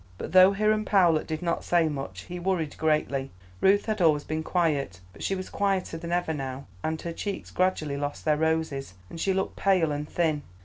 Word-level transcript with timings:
But 0.17 0.31
though 0.31 0.53
Hiram 0.53 0.83
Powlett 0.83 1.27
did 1.27 1.43
not 1.43 1.63
say 1.63 1.87
much, 1.87 2.21
he 2.21 2.39
worried 2.39 2.75
greatly. 2.75 3.29
Ruth 3.59 3.85
had 3.85 4.01
always 4.01 4.23
been 4.23 4.41
quiet, 4.41 4.99
but 5.13 5.21
she 5.21 5.35
was 5.35 5.47
quieter 5.51 5.95
than 5.95 6.11
ever 6.11 6.33
now, 6.33 6.65
and 6.83 6.99
her 7.03 7.13
cheeks 7.13 7.51
gradually 7.51 7.97
lost 7.97 8.25
their 8.25 8.37
roses, 8.37 8.95
and 9.11 9.19
she 9.21 9.31
looked 9.31 9.57
pale 9.57 9.91
and 9.91 10.09
thin. 10.09 10.41